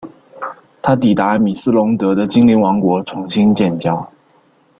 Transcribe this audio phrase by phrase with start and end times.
[0.81, 4.11] 他抵达米斯龙德的精灵王国重新建交。